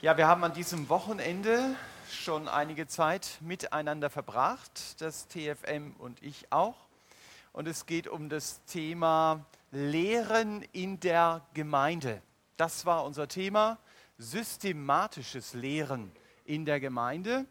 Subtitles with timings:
[0.00, 1.74] Ja, wir haben an diesem Wochenende
[2.08, 6.76] schon einige Zeit miteinander verbracht, das TFM und ich auch.
[7.52, 12.22] Und es geht um das Thema Lehren in der Gemeinde.
[12.56, 13.76] Das war unser Thema,
[14.18, 16.12] systematisches Lehren
[16.44, 17.44] in der Gemeinde.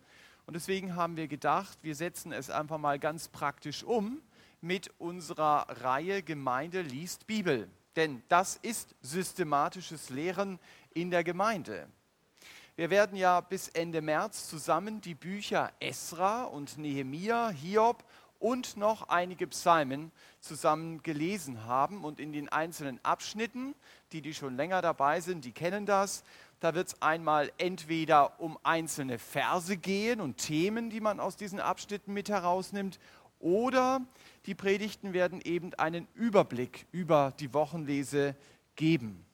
[0.45, 4.21] Und deswegen haben wir gedacht, wir setzen es einfach mal ganz praktisch um
[4.61, 7.70] mit unserer Reihe Gemeinde liest Bibel.
[7.98, 10.59] Denn das ist systematisches Lehren
[10.93, 11.89] in der Gemeinde.
[12.77, 18.04] Wir werden ja bis Ende März zusammen die Bücher Esra und Nehemia, Hiob
[18.37, 22.05] und noch einige Psalmen zusammen gelesen haben.
[22.05, 23.73] Und in den einzelnen Abschnitten,
[24.11, 26.23] die, die schon länger dabei sind, die kennen das,
[26.59, 31.59] da wird es einmal entweder um einzelne Verse gehen und Themen, die man aus diesen
[31.59, 32.99] Abschnitten mit herausnimmt,
[33.39, 34.02] oder
[34.45, 38.35] die Predigten werden eben einen Überblick über die Wochenlese
[38.75, 39.27] geben.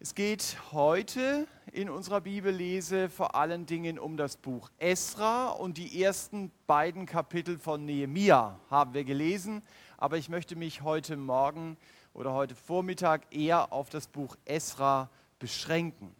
[0.00, 6.04] Es geht heute in unserer Bibellese vor allen Dingen um das Buch Esra und die
[6.04, 9.60] ersten beiden Kapitel von Nehemia haben wir gelesen,
[9.96, 11.76] aber ich möchte mich heute Morgen
[12.14, 16.14] oder heute Vormittag eher auf das Buch Esra beschränken.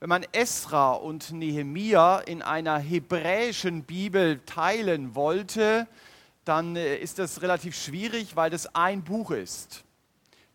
[0.00, 5.88] Wenn man Esra und Nehemia in einer hebräischen Bibel teilen wollte,
[6.44, 9.86] dann äh, ist das relativ schwierig, weil das ein Buch ist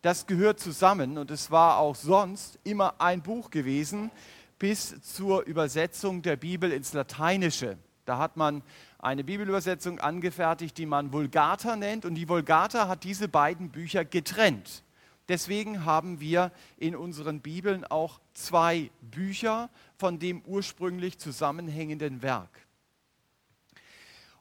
[0.04, 4.12] das gehört zusammen und es war auch sonst immer ein Buch gewesen
[4.60, 7.78] bis zur Übersetzung der Bibel ins Lateinische.
[8.04, 8.64] Da hat man
[9.00, 14.84] eine Bibelübersetzung angefertigt, die man Vulgata nennt und die Vulgata hat diese beiden Bücher getrennt.
[15.30, 22.68] Deswegen haben wir in unseren Bibeln auch zwei Bücher von dem ursprünglich zusammenhängenden Werk.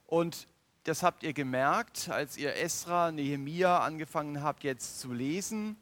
[0.07, 0.45] Und
[0.83, 5.77] das habt ihr gemerkt, als ihr Esra, Nehemia angefangen habt jetzt zu lesen,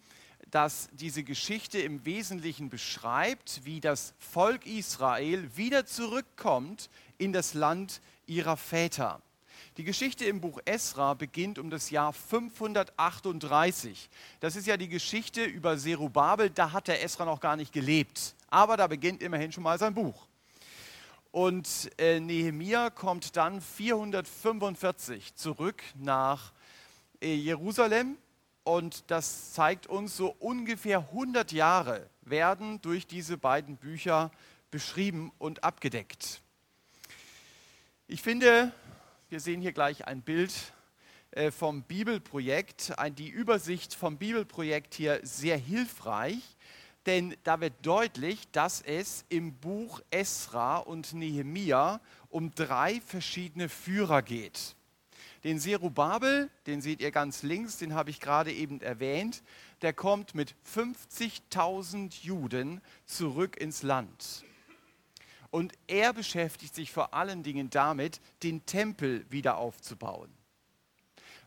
[0.52, 8.02] dass diese Geschichte im Wesentlichen beschreibt, wie das Volk Israel wieder zurückkommt in das Land
[8.28, 9.22] ihrer Väter.
[9.78, 14.10] Die Geschichte im Buch Esra beginnt um das Jahr 538.
[14.42, 18.36] Das ist ja die Geschichte über Zerubabel, da hat der Esra noch gar nicht gelebt.
[18.50, 20.28] Aber da beginnt immerhin schon mal sein Buch.
[21.32, 26.52] Und äh, Nehemia kommt dann 445 zurück nach
[27.22, 28.18] äh, Jerusalem.
[28.64, 34.30] Und das zeigt uns, so ungefähr 100 Jahre werden durch diese beiden Bücher
[34.72, 36.42] beschrieben und abgedeckt.
[38.08, 38.74] Ich finde,
[39.30, 40.52] wir sehen hier gleich ein Bild
[41.32, 46.58] äh, vom Bibelprojekt, die Übersicht vom Bibelprojekt hier sehr hilfreich,
[47.06, 54.22] denn da wird deutlich, dass es im Buch Esra und Nehemia um drei verschiedene Führer
[54.22, 54.76] geht.
[55.44, 59.42] Den Serubabel, den seht ihr ganz links, den habe ich gerade eben erwähnt,
[59.82, 64.46] der kommt mit 50.000 Juden zurück ins Land.
[65.50, 70.32] Und er beschäftigt sich vor allen Dingen damit, den Tempel wieder aufzubauen.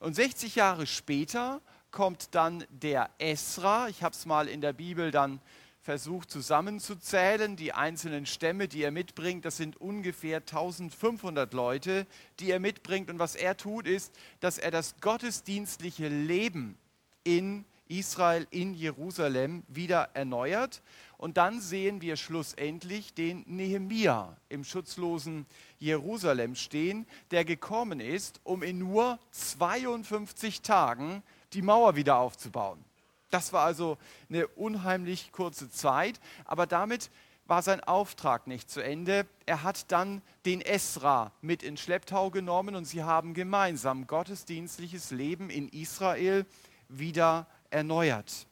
[0.00, 1.62] Und 60 Jahre später
[1.94, 3.88] kommt dann der Esra.
[3.88, 5.40] Ich habe es mal in der Bibel dann
[5.80, 7.54] versucht zusammenzuzählen.
[7.54, 12.06] Die einzelnen Stämme, die er mitbringt, das sind ungefähr 1500 Leute,
[12.40, 13.10] die er mitbringt.
[13.10, 16.76] Und was er tut, ist, dass er das gottesdienstliche Leben
[17.22, 20.82] in Israel, in Jerusalem wieder erneuert.
[21.16, 25.46] Und dann sehen wir schlussendlich den Nehemia im schutzlosen
[25.78, 31.22] Jerusalem stehen, der gekommen ist, um in nur 52 Tagen
[31.54, 32.84] die Mauer wieder aufzubauen.
[33.30, 33.98] Das war also
[34.28, 37.10] eine unheimlich kurze Zeit, aber damit
[37.46, 39.26] war sein Auftrag nicht zu Ende.
[39.44, 45.50] Er hat dann den Esra mit in Schlepptau genommen und sie haben gemeinsam gottesdienstliches Leben
[45.50, 46.46] in Israel
[46.88, 48.46] wieder erneuert.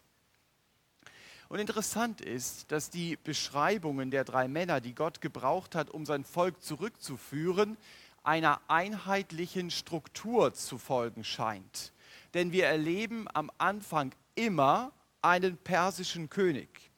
[1.48, 6.24] Und interessant ist, dass die Beschreibungen der drei Männer, die Gott gebraucht hat, um sein
[6.24, 7.76] Volk zurückzuführen,
[8.24, 11.92] einer einheitlichen Struktur zu folgen scheint
[12.34, 16.90] denn wir erleben am Anfang immer einen persischen König.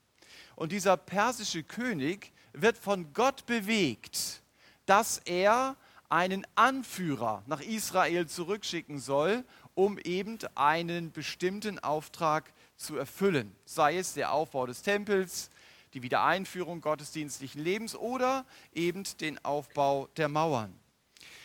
[0.57, 4.43] Und dieser persische König wird von Gott bewegt,
[4.87, 5.77] dass er
[6.09, 9.45] einen Anführer nach Israel zurückschicken soll,
[9.75, 13.55] um eben einen bestimmten Auftrag zu erfüllen.
[13.65, 15.51] Sei es der Aufbau des Tempels,
[15.95, 20.75] die Wiedereinführung gottesdienstlichen Lebens oder eben den Aufbau der Mauern.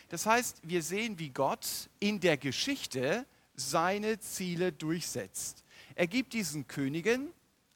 [0.09, 3.25] Das heißt, wir sehen, wie Gott in der Geschichte
[3.59, 5.63] seine Ziele durchsetzt.
[5.95, 7.29] Er gibt diesen Königen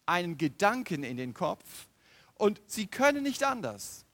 [0.06, 1.88] einen Gedanken in den Kopf
[2.36, 4.06] und sie können nicht anders,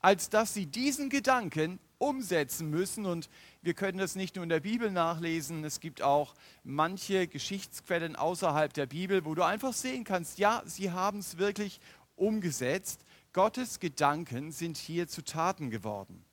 [0.00, 3.06] als dass sie diesen Gedanken umsetzen müssen.
[3.06, 3.28] Und
[3.62, 8.72] wir können das nicht nur in der Bibel nachlesen, es gibt auch manche Geschichtsquellen außerhalb
[8.72, 11.80] der Bibel, wo du einfach sehen kannst, ja, sie haben es wirklich
[12.14, 13.04] umgesetzt.
[13.32, 16.24] Gottes Gedanken sind hier zu Taten geworden.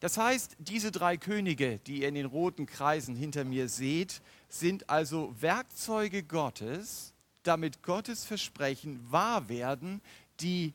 [0.00, 4.88] Das heißt, diese drei Könige, die ihr in den roten Kreisen hinter mir seht, sind
[4.88, 7.12] also Werkzeuge Gottes,
[7.42, 10.00] damit Gottes Versprechen wahr werden,
[10.40, 10.72] die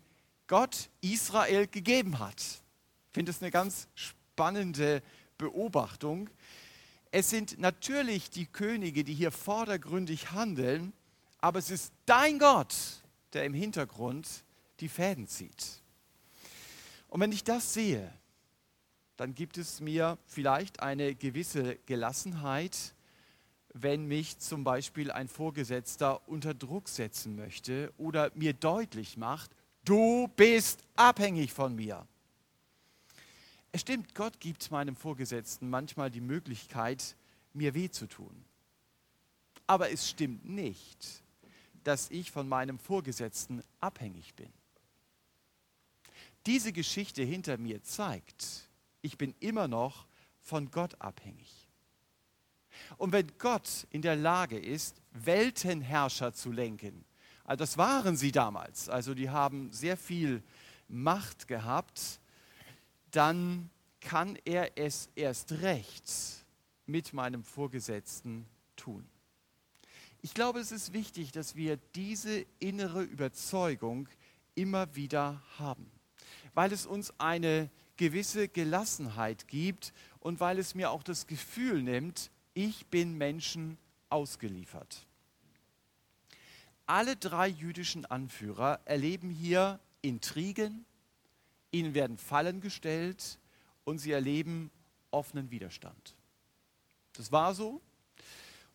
[0.48, 2.40] Gott Israel gegeben hat.
[2.40, 5.02] Ich finde das eine ganz spannende
[5.40, 6.30] Beobachtung.
[7.10, 10.94] Es sind natürlich die Könige, die hier vordergründig handeln,
[11.40, 12.76] aber es ist dein Gott,
[13.34, 14.28] der im Hintergrund
[14.82, 15.82] die Fäden zieht.
[17.08, 18.12] Und wenn ich das sehe,
[19.18, 22.94] dann gibt es mir vielleicht eine gewisse Gelassenheit,
[23.74, 29.52] wenn mich zum Beispiel ein Vorgesetzter unter Druck setzen möchte oder mir deutlich macht,
[29.84, 32.08] du bist abhängig von mir.
[33.72, 37.18] Es stimmt, Gott gibt meinem Vorgesetzten manchmal die Möglichkeit,
[37.52, 38.46] mir weh zu tun.
[39.68, 41.24] Aber es stimmt nicht,
[41.84, 44.52] dass ich von meinem Vorgesetzten abhängig bin.
[46.46, 48.65] Diese Geschichte hinter mir zeigt,
[49.06, 50.08] ich bin immer noch
[50.42, 51.70] von Gott abhängig.
[52.98, 57.06] Und wenn Gott in der Lage ist, Weltenherrscher zu lenken,
[57.44, 60.42] also das waren sie damals, also die haben sehr viel
[60.88, 62.20] Macht gehabt,
[63.12, 63.70] dann
[64.02, 66.46] kann er es erst recht
[66.88, 69.08] mit meinem Vorgesetzten tun.
[70.22, 74.10] Ich glaube, es ist wichtig, dass wir diese innere Überzeugung
[74.56, 75.92] immer wieder haben,
[76.56, 82.32] weil es uns eine gewisse Gelassenheit gibt und weil es mir auch das Gefühl nimmt,
[82.54, 83.78] ich bin Menschen
[84.10, 85.06] ausgeliefert.
[86.86, 90.86] Alle drei jüdischen Anführer erleben hier Intrigen,
[91.72, 93.40] ihnen werden Fallen gestellt
[93.84, 94.72] und sie erleben
[95.12, 96.16] offenen Widerstand.
[97.14, 97.82] Das war so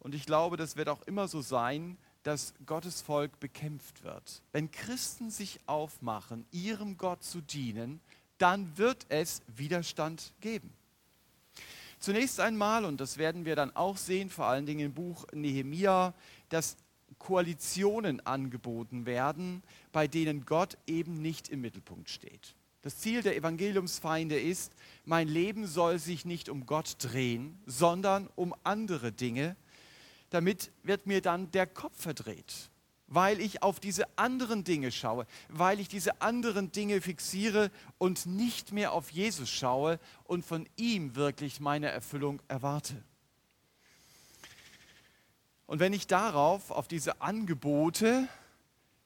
[0.01, 4.43] und ich glaube, das wird auch immer so sein, dass Gottes Volk bekämpft wird.
[4.53, 8.01] Wenn Christen sich aufmachen, ihrem Gott zu dienen,
[8.41, 10.73] dann wird es Widerstand geben.
[11.99, 16.15] Zunächst einmal, und das werden wir dann auch sehen, vor allen Dingen im Buch Nehemia,
[16.49, 16.77] dass
[17.19, 22.55] Koalitionen angeboten werden, bei denen Gott eben nicht im Mittelpunkt steht.
[22.81, 24.73] Das Ziel der Evangeliumsfeinde ist,
[25.05, 29.55] mein Leben soll sich nicht um Gott drehen, sondern um andere Dinge.
[30.31, 32.71] Damit wird mir dann der Kopf verdreht
[33.11, 38.73] weil ich auf diese anderen Dinge schaue, weil ich diese anderen Dinge fixiere und nicht
[38.73, 43.03] mehr auf Jesus schaue und von ihm wirklich meine Erfüllung erwarte.
[45.67, 48.29] Und wenn ich darauf, auf diese Angebote,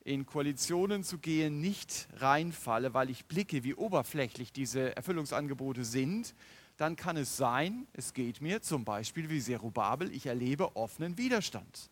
[0.03, 6.35] in Koalitionen zu gehen, nicht reinfalle, weil ich blicke, wie oberflächlich diese Erfüllungsangebote sind,
[6.77, 11.89] dann kann es sein, es geht mir zum Beispiel wie Zerubabel, ich erlebe offenen Widerstand.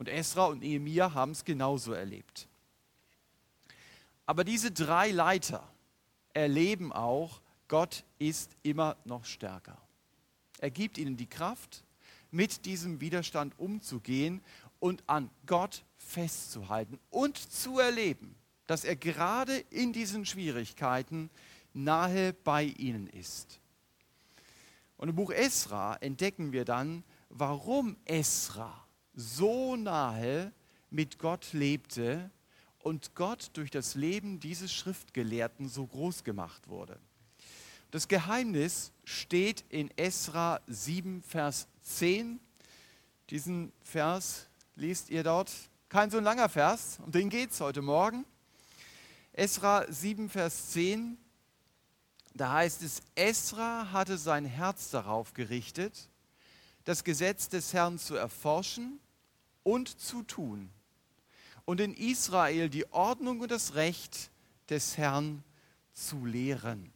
[0.00, 2.48] Und Esra und Nehemiah haben es genauso erlebt.
[4.24, 5.70] Aber diese drei Leiter
[6.32, 9.76] erleben auch, Gott ist immer noch stärker.
[10.58, 11.84] Er gibt ihnen die Kraft,
[12.30, 14.40] mit diesem Widerstand umzugehen
[14.78, 18.34] und an Gott festzuhalten und zu erleben,
[18.66, 21.28] dass er gerade in diesen Schwierigkeiten
[21.74, 23.60] nahe bei ihnen ist.
[24.96, 30.52] Und im Buch Esra entdecken wir dann, warum Esra so nahe
[30.90, 32.30] mit Gott lebte
[32.78, 36.98] und Gott durch das Leben dieses Schriftgelehrten so groß gemacht wurde.
[37.90, 42.38] Das Geheimnis steht in Esra 7, Vers 10.
[43.30, 45.50] Diesen Vers liest ihr dort.
[45.88, 48.24] Kein so langer Vers, um den geht es heute Morgen.
[49.32, 51.18] Esra 7, Vers 10.
[52.34, 56.09] Da heißt es, Esra hatte sein Herz darauf gerichtet,
[56.90, 58.98] das Gesetz des Herrn zu erforschen
[59.62, 60.68] und zu tun
[61.64, 64.28] und in Israel die Ordnung und das Recht
[64.68, 65.44] des Herrn
[65.92, 66.92] zu lehren.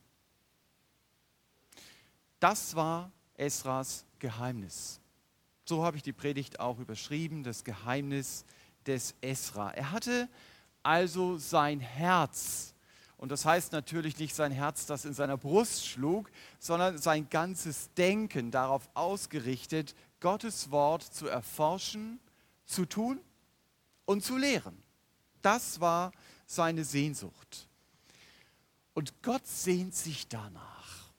[2.40, 4.98] Das war Esras Geheimnis.
[5.64, 8.44] So habe ich die Predigt auch überschrieben, das Geheimnis
[8.86, 9.70] des Esra.
[9.74, 10.28] Er hatte
[10.82, 12.73] also sein Herz,
[13.24, 17.88] und das heißt natürlich nicht sein Herz, das in seiner Brust schlug, sondern sein ganzes
[17.94, 22.20] Denken darauf ausgerichtet, Gottes Wort zu erforschen
[22.66, 23.18] zu tun
[24.04, 24.76] und zu lehren.
[25.40, 26.12] Das war
[26.44, 27.66] seine Sehnsucht.
[28.92, 31.10] Und Gott sehnt sich danach,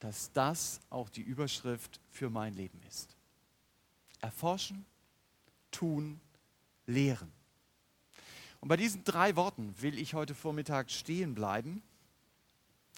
[0.00, 3.16] dass das auch die Überschrift für mein Leben ist.
[4.20, 4.84] Erforschen,
[5.70, 6.20] tun,
[6.84, 7.32] lehren.
[8.64, 11.82] Und bei diesen drei Worten will ich heute Vormittag stehen bleiben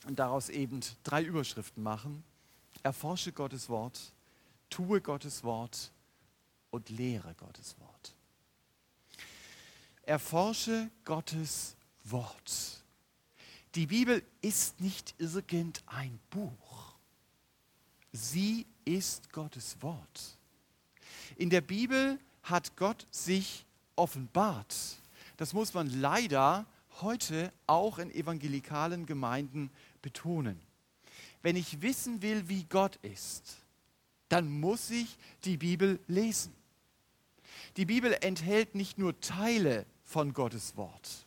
[0.07, 2.23] und daraus eben drei Überschriften machen.
[2.85, 4.13] Erforsche Gottes Wort,
[4.71, 5.91] tue Gottes Wort
[6.71, 8.15] und lehre Gottes Wort.
[10.03, 12.85] erforsche Gottes Wort.
[13.75, 16.95] Die Bibel ist nicht irgendein Buch.
[18.13, 20.39] Sie ist Gottes Wort.
[21.35, 24.77] In der Bibel hat Gott sich offenbart.
[25.37, 26.67] Das muss man leider
[27.01, 29.71] heute auch in evangelikalen Gemeinden
[30.03, 30.61] betonen.
[31.43, 33.59] Wenn ich wissen will, wie Gott ist,
[34.29, 36.53] dann muss ich die Bibel lesen.
[37.77, 41.27] Die Bibel enthält nicht nur Teile von Gottes Wort.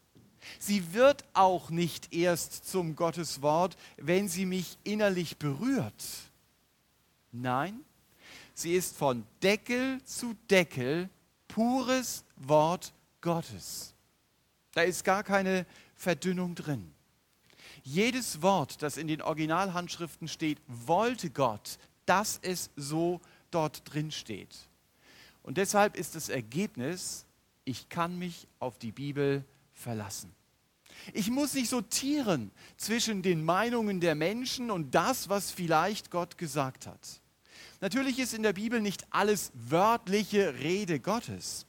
[0.58, 6.04] Sie wird auch nicht erst zum Gottes Wort, wenn sie mich innerlich berührt.
[7.32, 7.82] Nein,
[8.54, 11.10] sie ist von Deckel zu Deckel
[11.48, 13.94] pures Wort Gottes.
[14.80, 16.94] Da ist gar keine Verdünnung drin.
[17.84, 23.20] Jedes Wort, das in den Originalhandschriften steht, wollte Gott, dass es so
[23.52, 24.56] dort drin steht.
[25.44, 27.26] Und deshalb ist das Ergebnis,
[27.66, 29.44] ich kann mich auf die Bibel
[29.74, 30.34] verlassen.
[31.12, 36.88] Ich muss nicht sortieren zwischen den Meinungen der Menschen und das, was vielleicht Gott gesagt
[36.88, 37.22] hat.
[37.82, 41.66] Natürlich ist in der Bibel nicht alles wörtliche Rede Gottes.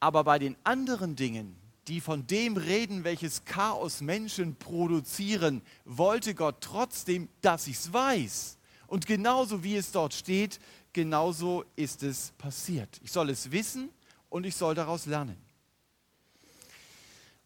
[0.00, 1.54] Aber bei den anderen Dingen,
[1.86, 8.58] die von dem reden, welches Chaos Menschen produzieren, wollte Gott trotzdem, dass ich es weiß.
[8.86, 10.58] Und genauso wie es dort steht,
[10.92, 13.00] genauso ist es passiert.
[13.04, 13.90] Ich soll es wissen
[14.28, 15.36] und ich soll daraus lernen.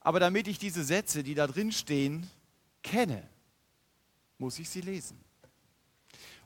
[0.01, 2.29] Aber damit ich diese Sätze, die da drin stehen,
[2.83, 3.27] kenne,
[4.39, 5.19] muss ich sie lesen.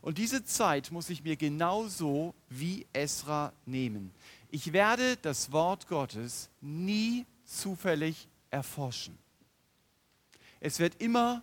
[0.01, 4.13] Und diese Zeit muss ich mir genauso wie Esra nehmen.
[4.51, 9.19] Ich werde das Wort Gottes nie zufällig erforschen.
[10.61, 11.43] Es wird immer,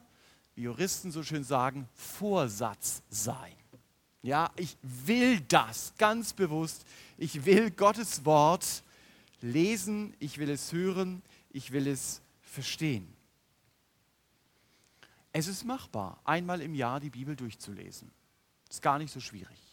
[0.56, 3.54] wie Juristen so schön sagen, Vorsatz sein.
[4.24, 6.86] Ja, ich will das ganz bewusst.
[7.18, 8.84] Ich will Gottes Wort
[9.42, 11.22] lesen, ich will es hören,
[11.52, 13.08] ich will es verstehen.
[15.32, 18.10] Es ist machbar, einmal im Jahr die Bibel durchzulesen.
[18.70, 19.65] Ist gar nicht so schwierig.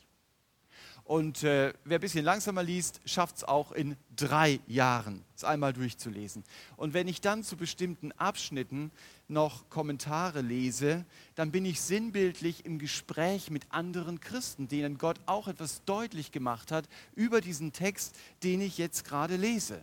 [1.04, 5.72] Und äh, wer ein bisschen langsamer liest, schafft es auch in drei Jahren, es einmal
[5.72, 6.44] durchzulesen.
[6.76, 8.92] Und wenn ich dann zu bestimmten Abschnitten
[9.26, 11.04] noch Kommentare lese,
[11.34, 16.70] dann bin ich sinnbildlich im Gespräch mit anderen Christen, denen Gott auch etwas deutlich gemacht
[16.70, 19.82] hat über diesen Text, den ich jetzt gerade lese.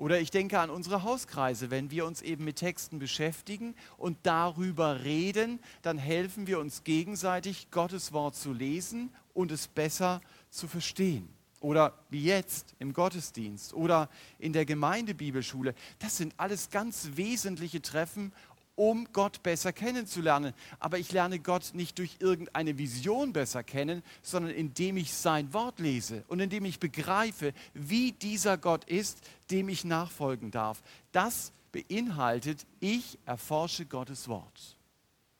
[0.00, 1.70] Oder ich denke an unsere Hauskreise.
[1.70, 7.70] Wenn wir uns eben mit Texten beschäftigen und darüber reden, dann helfen wir uns gegenseitig,
[7.70, 11.28] Gottes Wort zu lesen und es besser zu verstehen.
[11.60, 15.74] Oder wie jetzt im Gottesdienst oder in der Gemeindebibelschule.
[15.98, 18.32] Das sind alles ganz wesentliche Treffen,
[18.80, 20.54] um Gott besser kennenzulernen.
[20.78, 25.80] Aber ich lerne Gott nicht durch irgendeine Vision besser kennen, sondern indem ich sein Wort
[25.80, 29.18] lese und indem ich begreife, wie dieser Gott ist,
[29.50, 30.82] dem ich nachfolgen darf.
[31.12, 34.78] Das beinhaltet, ich erforsche Gottes Wort.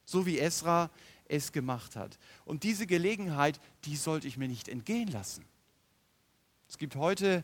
[0.05, 0.91] So wie Esra
[1.27, 2.19] es gemacht hat.
[2.45, 5.47] Und diese Gelegenheit, die sollte ich mir nicht entgehen lassen.
[6.69, 7.43] Es gibt heute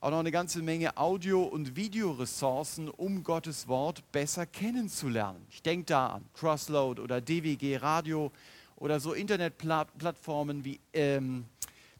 [0.00, 5.44] auch noch eine ganze Menge Audio- und Videoressourcen, um Gottes Wort besser kennenzulernen.
[5.50, 8.30] Ich denke da an Crossload oder DWG Radio
[8.76, 11.46] oder so Internetplattformen wie ähm,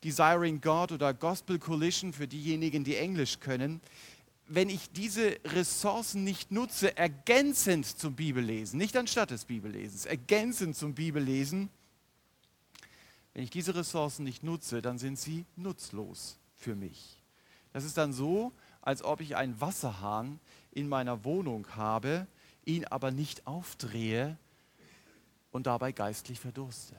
[0.04, 3.80] Desiring God oder Gospel Collision für diejenigen, die Englisch können.
[4.46, 10.94] Wenn ich diese Ressourcen nicht nutze, ergänzend zum Bibellesen, nicht anstatt des Bibellesens, ergänzend zum
[10.94, 11.70] Bibellesen,
[13.32, 17.15] wenn ich diese Ressourcen nicht nutze, dann sind sie nutzlos für mich.
[17.76, 20.40] Das ist dann so, als ob ich einen Wasserhahn
[20.72, 22.26] in meiner Wohnung habe,
[22.64, 24.38] ihn aber nicht aufdrehe
[25.50, 26.96] und dabei geistlich verdurste.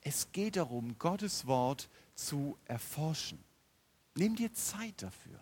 [0.00, 3.38] Es geht darum, Gottes Wort zu erforschen.
[4.14, 5.38] Nimm dir Zeit dafür.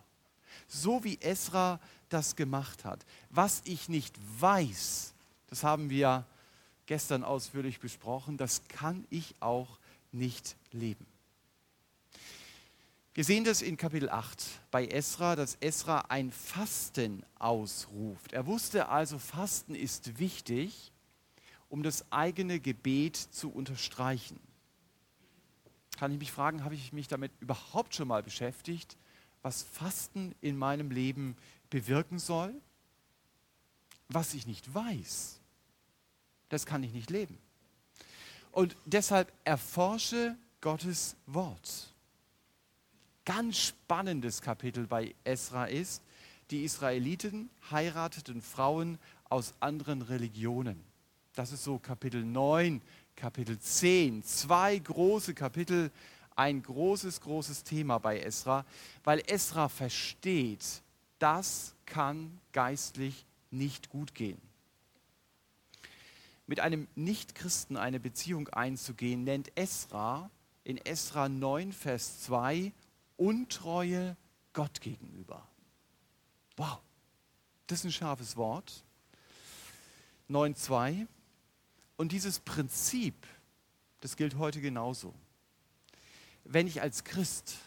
[0.67, 1.79] So wie Esra
[2.09, 3.07] das gemacht hat.
[3.31, 5.15] Was ich nicht weiß,
[5.47, 6.27] das haben wir
[6.87, 9.79] gestern ausführlich besprochen, das kann ich auch
[10.11, 11.12] nicht leben.
[13.15, 18.33] Wir sehen das in Kapitel 8 bei Esra, dass Esra ein Fasten ausruft.
[18.33, 20.93] Er wusste also, Fasten ist wichtig,
[21.69, 24.41] um das eigene Gebet zu unterstreichen.
[25.99, 28.97] Kann ich mich fragen, habe ich mich damit überhaupt schon mal beschäftigt,
[29.43, 31.37] was Fasten in meinem Leben
[31.69, 32.55] bewirken soll?
[34.09, 35.39] Was ich nicht weiß,
[36.49, 37.37] das kann ich nicht leben.
[38.53, 41.92] Und deshalb erforsche Gottes Wort
[43.25, 46.03] ganz spannendes Kapitel bei Esra ist,
[46.51, 48.99] die Israeliten heirateten Frauen
[49.29, 50.83] aus anderen Religionen.
[51.35, 52.83] Das ist so Kapitel 9,
[53.17, 55.91] Kapitel 10, zwei große Kapitel,
[56.37, 58.65] ein großes, großes Thema bei Esra,
[59.05, 60.83] weil Esra versteht,
[61.19, 64.41] das kann geistlich nicht gut gehen.
[66.47, 70.31] Mit einem Nichtchristen eine Beziehung einzugehen, nennt Esra
[70.65, 72.73] in Esra 9, Vers 2
[73.23, 74.17] Untreue
[74.53, 75.47] Gott gegenüber.
[76.57, 76.81] Wow,
[77.69, 78.83] das ist ein scharfes Wort.
[80.29, 81.07] 9.2.
[81.97, 83.15] Und dieses Prinzip,
[84.01, 85.15] das gilt heute genauso.
[86.43, 87.59] Wenn ich als Christ,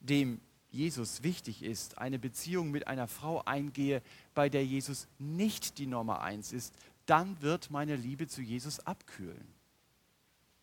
[0.00, 0.40] dem
[0.72, 4.02] Jesus wichtig ist, eine Beziehung mit einer Frau eingehe,
[4.34, 6.74] bei der Jesus nicht die Nummer eins ist,
[7.06, 9.46] dann wird meine Liebe zu Jesus abkühlen.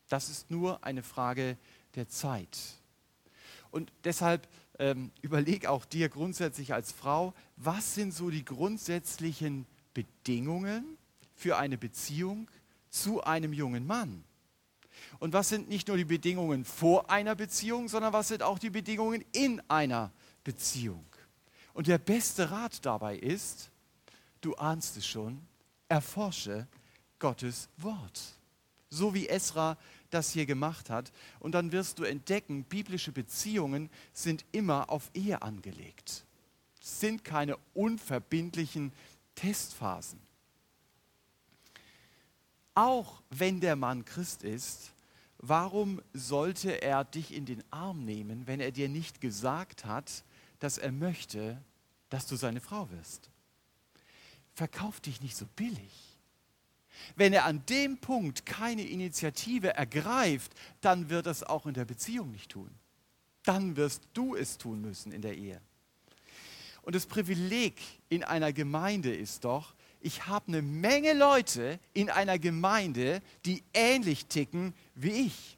[0.10, 1.58] Das ist nur eine Frage
[1.96, 2.81] der Zeit.
[3.72, 4.48] Und deshalb
[4.80, 10.98] ähm, überleg auch dir grundsätzlich als Frau, was sind so die grundsätzlichen Bedingungen
[11.34, 12.50] für eine Beziehung
[12.90, 14.24] zu einem jungen Mann?
[15.20, 18.70] Und was sind nicht nur die Bedingungen vor einer Beziehung, sondern was sind auch die
[18.70, 20.12] Bedingungen in einer
[20.44, 21.06] Beziehung?
[21.74, 23.72] Und der beste Rat dabei ist,
[24.42, 25.42] du ahnst es schon,
[25.88, 26.68] erforsche
[27.20, 28.22] Gottes Wort.
[28.90, 29.78] So wie Esra
[30.14, 31.12] das hier gemacht hat.
[31.40, 36.26] Und dann wirst du entdecken, biblische Beziehungen sind immer auf Ehe angelegt.
[36.80, 38.92] Sind keine unverbindlichen
[39.36, 40.20] Testphasen.
[42.74, 44.94] Auch wenn der Mann Christ ist,
[45.38, 50.24] warum sollte er dich in den Arm nehmen, wenn er dir nicht gesagt hat,
[50.60, 51.62] dass er möchte,
[52.10, 53.30] dass du seine Frau wirst?
[54.54, 56.11] Verkauf dich nicht so billig.
[57.16, 61.86] Wenn er an dem Punkt keine Initiative ergreift, dann wird er es auch in der
[61.86, 62.70] Beziehung nicht tun.
[63.44, 65.62] Dann wirst du es tun müssen in der Ehe.
[66.84, 67.80] Und das Privileg
[68.10, 74.26] in einer Gemeinde ist doch, ich habe eine Menge Leute in einer Gemeinde, die ähnlich
[74.26, 75.58] ticken wie ich.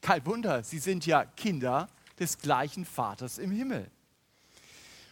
[0.00, 3.90] Kein Wunder, sie sind ja Kinder des gleichen Vaters im Himmel.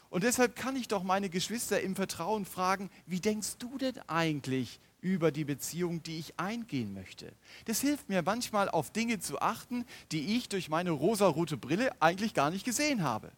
[0.09, 4.79] Und deshalb kann ich doch meine Geschwister im Vertrauen fragen, wie denkst du denn eigentlich
[5.05, 7.31] über die Beziehung, die ich eingehen möchte.
[7.67, 12.33] Das hilft mir manchmal auf Dinge zu achten, die ich durch meine rosarote Brille eigentlich
[12.33, 13.31] gar nicht gesehen habe.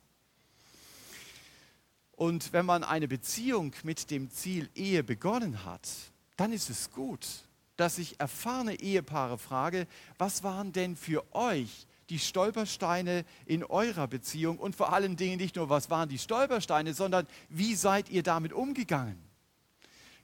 [2.13, 5.89] Und wenn man eine Beziehung mit dem Ziel Ehe begonnen hat,
[6.37, 7.27] dann ist es gut,
[7.77, 14.59] dass ich erfahrene Ehepaare frage, was waren denn für euch die Stolpersteine in eurer Beziehung
[14.59, 18.53] und vor allen Dingen nicht nur, was waren die Stolpersteine, sondern wie seid ihr damit
[18.53, 19.26] umgegangen?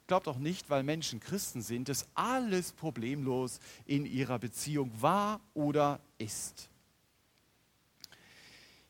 [0.07, 5.99] Glaubt auch nicht, weil Menschen Christen sind, dass alles problemlos in ihrer Beziehung war oder
[6.17, 6.69] ist.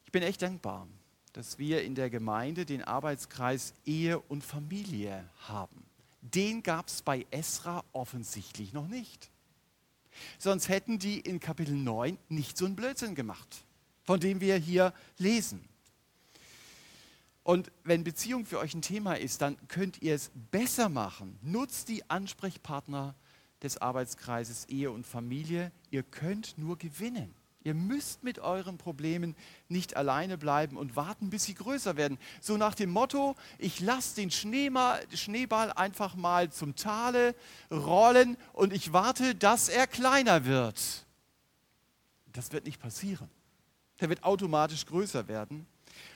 [0.05, 0.87] Ich bin echt dankbar,
[1.33, 5.83] dass wir in der Gemeinde den Arbeitskreis Ehe und Familie haben.
[6.21, 9.29] Den gab es bei Esra offensichtlich noch nicht.
[10.37, 13.65] Sonst hätten die in Kapitel 9 nicht so einen Blödsinn gemacht,
[14.03, 15.67] von dem wir hier lesen.
[17.43, 21.37] Und wenn Beziehung für euch ein Thema ist, dann könnt ihr es besser machen.
[21.41, 23.15] Nutzt die Ansprechpartner
[23.61, 25.71] des Arbeitskreises Ehe und Familie.
[25.91, 27.35] Ihr könnt nur gewinnen.
[27.65, 29.35] Ihr müsst mit euren Problemen
[29.69, 32.17] nicht alleine bleiben und warten, bis sie größer werden.
[32.41, 37.35] So nach dem Motto, ich lasse den Schneeball einfach mal zum Tale
[37.71, 41.05] rollen und ich warte, dass er kleiner wird.
[42.33, 43.29] Das wird nicht passieren.
[44.01, 45.65] Der wird automatisch größer werden.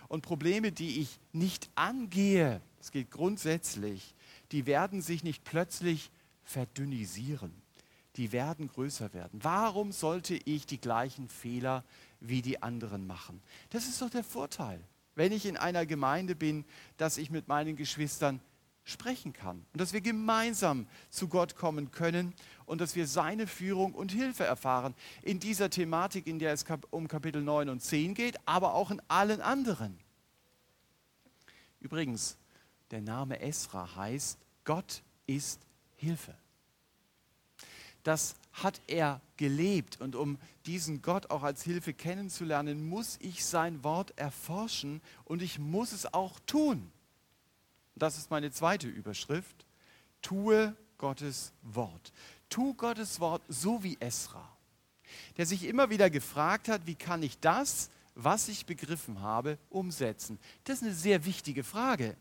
[0.08, 4.15] Und Probleme, die ich nicht angehe, es geht grundsätzlich,
[4.52, 6.12] die werden sich nicht plötzlich
[6.43, 7.52] verdünnisieren.
[8.15, 9.39] Die werden größer werden.
[9.43, 11.84] Warum sollte ich die gleichen Fehler
[12.20, 13.41] wie die anderen machen?
[13.70, 14.82] Das ist doch der Vorteil,
[15.15, 16.65] wenn ich in einer Gemeinde bin,
[16.98, 18.39] dass ich mit meinen Geschwistern
[18.88, 22.34] sprechen kann und dass wir gemeinsam zu Gott kommen können
[22.65, 27.08] und dass wir seine Führung und Hilfe erfahren in dieser Thematik, in der es um
[27.08, 30.00] Kapitel 9 und 10 geht, aber auch in allen anderen.
[31.82, 32.38] Übrigens,
[32.91, 35.60] der Name Esra heißt, Gott ist
[35.97, 36.34] Hilfe.
[38.04, 43.84] Das hat er gelebt und um diesen Gott auch als Hilfe kennenzulernen, muss ich sein
[43.84, 46.89] Wort erforschen und ich muss es auch tun.
[48.00, 49.66] Das ist meine zweite Überschrift.
[50.22, 52.12] Tue Gottes Wort.
[52.50, 54.48] Tu Gottes Wort so wie Esra,
[55.38, 60.40] der sich immer wieder gefragt hat, wie kann ich das, was ich begriffen habe, umsetzen?
[60.64, 62.16] Das ist eine sehr wichtige Frage.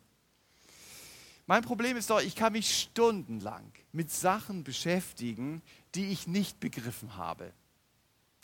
[1.47, 5.63] Mein Problem ist doch, ich kann mich stundenlang mit Sachen beschäftigen,
[5.95, 7.53] die ich nicht begriffen habe.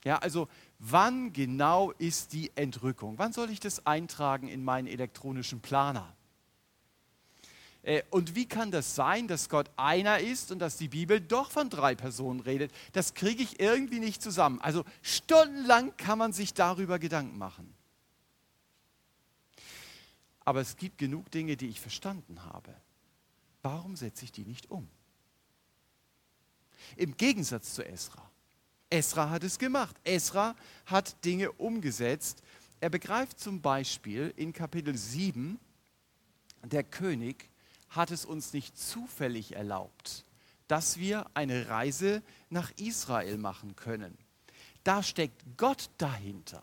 [0.04, 3.18] Ja, also wann genau ist die Entrückung?
[3.18, 6.14] Wann soll ich das eintragen in meinen elektronischen Planer?
[7.82, 11.50] Äh, und wie kann das sein, dass Gott einer ist und dass die Bibel doch
[11.50, 12.72] von drei Personen redet?
[12.92, 14.60] Das kriege ich irgendwie nicht zusammen.
[14.60, 17.74] Also stundenlang kann man sich darüber Gedanken machen.
[20.44, 22.74] Aber es gibt genug Dinge, die ich verstanden habe.
[23.62, 24.88] Warum setze ich die nicht um?
[26.96, 28.28] Im Gegensatz zu Esra.
[28.90, 29.96] Esra hat es gemacht.
[30.04, 32.42] Esra hat Dinge umgesetzt.
[32.80, 35.58] Er begreift zum Beispiel in Kapitel 7,
[36.64, 37.48] der König
[37.92, 40.24] hat es uns nicht zufällig erlaubt,
[40.68, 44.16] dass wir eine Reise nach Israel machen können.
[44.84, 46.62] Da steckt Gott dahinter.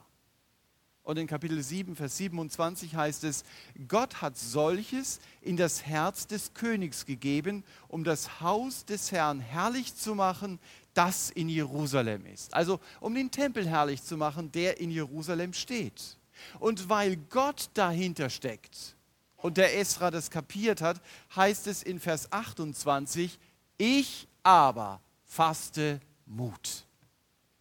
[1.03, 3.43] Und in Kapitel 7, Vers 27 heißt es,
[3.87, 9.95] Gott hat solches in das Herz des Königs gegeben, um das Haus des Herrn herrlich
[9.95, 10.59] zu machen,
[10.93, 12.53] das in Jerusalem ist.
[12.53, 16.17] Also um den Tempel herrlich zu machen, der in Jerusalem steht.
[16.59, 18.95] Und weil Gott dahinter steckt
[19.41, 21.02] und der Esra das kapiert hat,
[21.36, 23.39] heißt es in Vers 28,
[23.78, 26.86] ich aber fasste Mut.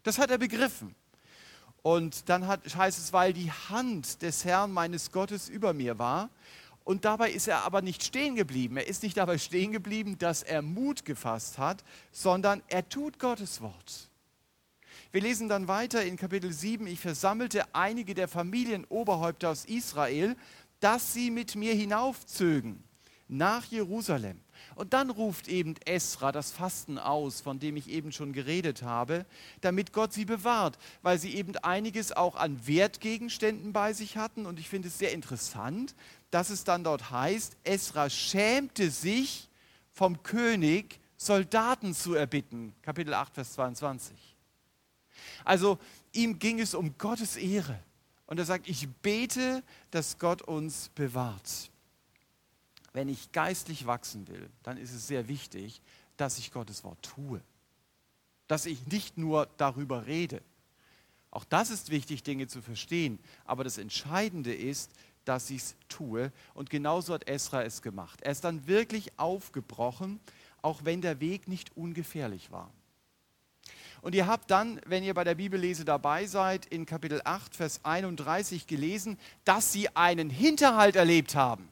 [0.03, 0.95] Das hat er begriffen.
[1.83, 6.29] Und dann hat, heißt es, weil die Hand des Herrn meines Gottes über mir war.
[6.85, 8.79] Und dabei ist er aber nicht stehen geblieben.
[8.79, 13.61] Er ist nicht dabei stehen geblieben, dass er Mut gefasst hat, sondern er tut Gottes
[13.61, 14.09] Wort.
[15.11, 20.37] Wir lesen dann weiter in Kapitel 7, ich versammelte einige der Familienoberhäupter aus Israel,
[20.81, 22.83] dass sie mit mir hinaufzögen
[23.29, 24.41] nach Jerusalem.
[24.75, 29.27] Und dann ruft eben Esra das Fasten aus, von dem ich eben schon geredet habe,
[29.61, 34.47] damit Gott sie bewahrt, weil sie eben einiges auch an Wertgegenständen bei sich hatten.
[34.47, 35.95] Und ich finde es sehr interessant,
[36.31, 39.49] dass es dann dort heißt, Esra schämte sich
[39.93, 42.73] vom König, Soldaten zu erbitten.
[42.83, 44.17] Kapitel 8, Vers 22.
[45.45, 45.79] Also
[46.13, 47.81] ihm ging es um Gottes Ehre.
[48.29, 51.71] Und er sagt, ich bete, dass Gott uns bewahrt
[52.99, 55.81] wenn ich geistlich wachsen will, dann ist es sehr wichtig,
[56.17, 57.41] dass ich Gottes Wort tue.
[58.49, 60.43] Dass ich nicht nur darüber rede.
[61.31, 63.21] Auch das ist wichtig, Dinge zu verstehen.
[63.45, 64.91] Aber das Entscheidende ist,
[65.25, 66.33] dass ich es tue.
[66.55, 68.21] Und genauso hat Esra es gemacht.
[68.23, 70.19] Er ist dann wirklich aufgebrochen,
[70.61, 72.69] auch wenn der Weg nicht ungefährlich war.
[74.09, 77.81] Und ihr habt dann, wenn ihr bei der Bibellese dabei seid, in Kapitel 8, Vers
[77.83, 81.69] 31 gelesen, dass sie einen Hinterhalt erlebt haben.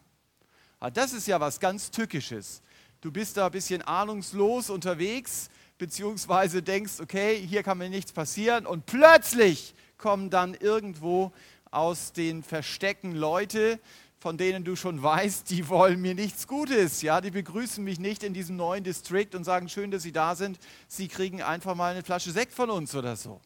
[0.79, 2.61] Ah, das ist ja was ganz Tückisches.
[3.01, 8.67] Du bist da ein bisschen ahnungslos unterwegs, beziehungsweise denkst, okay, hier kann mir nichts passieren
[8.67, 11.33] und plötzlich kommen dann irgendwo
[11.71, 13.81] aus den Verstecken Leute,
[14.19, 17.03] von denen du schon weißt, die wollen mir nichts Gutes.
[17.03, 20.35] Ja, die begrüßen mich nicht in diesem neuen Distrikt und sagen, schön, dass sie da
[20.35, 20.59] sind.
[20.89, 23.41] Sie kriegen einfach mal eine Flasche Sekt von uns oder so.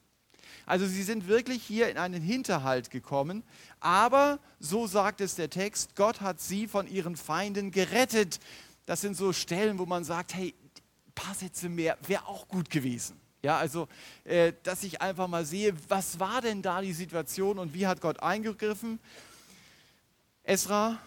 [0.66, 3.42] Also sie sind wirklich hier in einen Hinterhalt gekommen,
[3.80, 8.38] aber so sagt es der Text, Gott hat sie von ihren Feinden gerettet.
[8.87, 10.54] Das sind so Stellen, wo man sagt, hey,
[11.09, 13.20] ein paar Sätze mehr wäre auch gut gewesen.
[13.42, 13.88] Ja, also,
[14.24, 18.00] äh, dass ich einfach mal sehe, was war denn da die Situation und wie hat
[18.00, 19.00] Gott eingegriffen?
[20.50, 20.98] Esra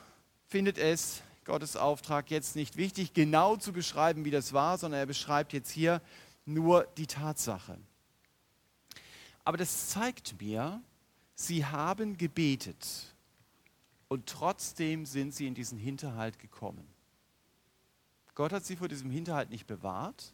[0.48, 5.06] findet es, Gottes Auftrag, jetzt nicht wichtig, genau zu beschreiben, wie das war, sondern er
[5.06, 6.02] beschreibt jetzt hier
[6.46, 7.78] nur die Tatsache.
[9.44, 10.82] Aber das zeigt mir,
[11.36, 12.88] sie haben gebetet
[14.08, 16.88] und trotzdem sind sie in diesen Hinterhalt gekommen.
[18.36, 20.32] Gott hat sie vor diesem Hinterhalt nicht bewahrt,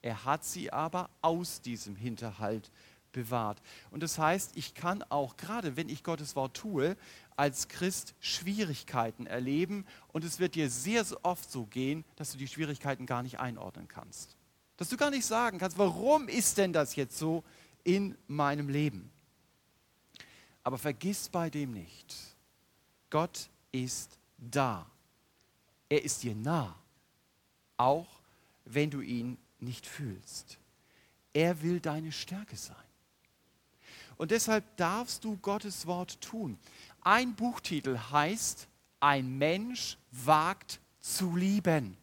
[0.00, 2.70] er hat sie aber aus diesem Hinterhalt
[3.10, 3.60] bewahrt.
[3.90, 6.96] Und das heißt, ich kann auch, gerade wenn ich Gottes Wort tue,
[7.38, 12.48] als Christ Schwierigkeiten erleben und es wird dir sehr oft so gehen, dass du die
[12.48, 14.36] Schwierigkeiten gar nicht einordnen kannst.
[14.76, 17.44] Dass du gar nicht sagen kannst, warum ist denn das jetzt so,
[17.84, 19.10] in meinem Leben.
[20.62, 22.14] Aber vergiss bei dem nicht,
[23.08, 24.90] Gott ist da.
[25.88, 26.74] Er ist dir nah,
[27.76, 28.20] auch
[28.64, 30.58] wenn du ihn nicht fühlst.
[31.32, 32.76] Er will deine Stärke sein.
[34.18, 36.58] Und deshalb darfst du Gottes Wort tun.
[37.00, 38.68] Ein Buchtitel heißt,
[39.00, 41.96] ein Mensch wagt zu lieben.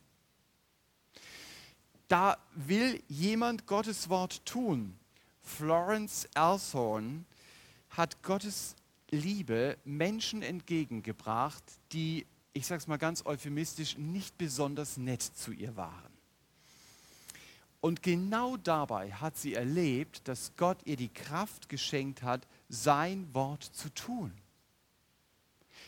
[2.07, 4.97] Da will jemand Gottes Wort tun.
[5.43, 7.25] Florence Althorn
[7.89, 8.75] hat Gottes
[9.11, 15.75] Liebe Menschen entgegengebracht, die, ich sage es mal ganz euphemistisch, nicht besonders nett zu ihr
[15.75, 16.14] waren.
[17.85, 23.61] Und genau dabei hat sie erlebt, dass Gott ihr die Kraft geschenkt hat, sein Wort
[23.61, 24.33] zu tun.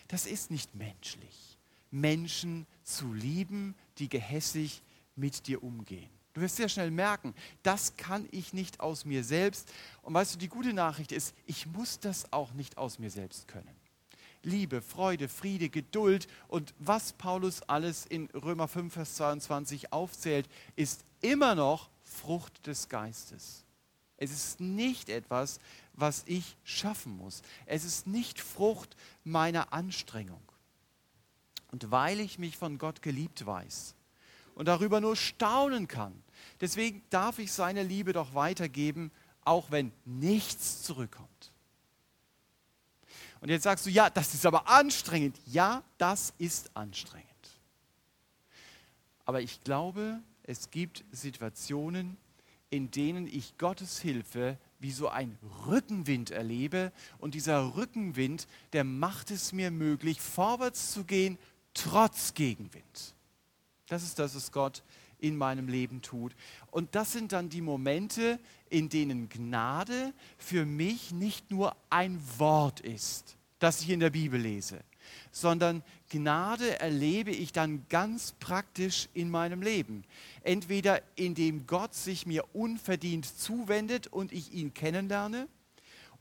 [0.08, 1.58] Das ist nicht menschlich,
[1.90, 4.84] Menschen zu lieben, die gehässig
[5.16, 6.12] mit dir umgehen.
[6.36, 7.34] Du wirst sehr schnell merken,
[7.64, 9.68] das kann ich nicht aus mir selbst.
[10.04, 13.48] Und weißt du, die gute Nachricht ist, ich muss das auch nicht aus mir selbst
[13.48, 13.76] können.
[14.44, 21.04] Liebe, Freude, Friede, Geduld und was Paulus alles in Römer 5, Vers 22 aufzählt, ist
[21.22, 23.64] immer noch Frucht des Geistes.
[24.18, 25.60] Es ist nicht etwas,
[25.94, 27.42] was ich schaffen muss.
[27.66, 30.42] Es ist nicht Frucht meiner Anstrengung.
[31.72, 33.94] Und weil ich mich von Gott geliebt weiß
[34.56, 36.24] und darüber nur staunen kann,
[36.62, 39.12] deswegen darf ich seine Liebe doch weitergeben,
[39.44, 41.52] auch wenn nichts zurückkommt.
[43.40, 45.38] Und jetzt sagst du, ja, das ist aber anstrengend.
[45.46, 47.28] Ja, das ist anstrengend.
[49.26, 52.18] Aber ich glaube, es gibt Situationen,
[52.70, 56.92] in denen ich Gottes Hilfe wie so ein Rückenwind erlebe.
[57.20, 61.38] Und dieser Rückenwind, der macht es mir möglich, vorwärts zu gehen,
[61.74, 63.14] trotz Gegenwind.
[63.88, 64.84] Das ist das, was Gott
[65.20, 66.34] in meinem Leben tut.
[66.72, 72.80] Und das sind dann die Momente, in denen Gnade für mich nicht nur ein Wort
[72.80, 74.80] ist, das ich in der Bibel lese,
[75.32, 80.04] sondern Gnade erlebe ich dann ganz praktisch in meinem Leben.
[80.44, 85.48] Entweder indem Gott sich mir unverdient zuwendet und ich ihn kennenlerne,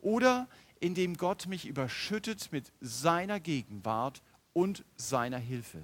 [0.00, 0.48] oder
[0.80, 4.22] indem Gott mich überschüttet mit seiner Gegenwart
[4.52, 5.82] und seiner Hilfe.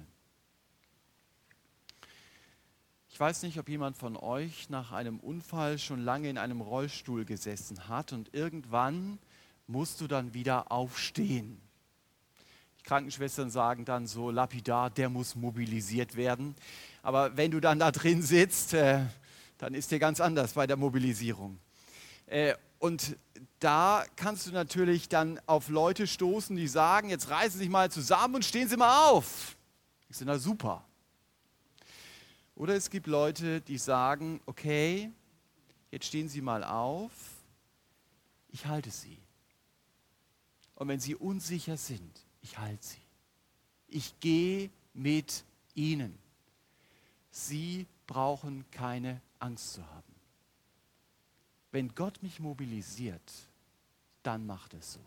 [3.09, 7.25] Ich weiß nicht, ob jemand von euch nach einem Unfall schon lange in einem Rollstuhl
[7.25, 9.19] gesessen hat und irgendwann
[9.67, 11.61] musst du dann wieder aufstehen.
[12.83, 16.55] Krankenschwestern sagen dann so lapidar, der muss mobilisiert werden.
[17.01, 19.01] Aber wenn du dann da drin sitzt, äh,
[19.57, 21.57] dann ist dir ganz anders bei der Mobilisierung.
[22.25, 23.17] Äh, und
[23.59, 27.89] da kannst du natürlich dann auf Leute stoßen, die sagen, jetzt reißen Sie sich mal
[27.89, 29.55] zusammen und stehen Sie mal auf.
[30.09, 30.83] Ich sage, na super.
[32.55, 35.09] Oder es gibt Leute, die sagen, okay,
[35.91, 37.11] jetzt stehen Sie mal auf,
[38.49, 39.17] ich halte Sie.
[40.75, 43.01] Und wenn Sie unsicher sind, ich halte Sie.
[43.87, 46.17] Ich gehe mit Ihnen.
[47.31, 50.13] Sie brauchen keine Angst zu haben.
[51.71, 53.31] Wenn Gott mich mobilisiert,
[54.21, 54.99] dann macht es so.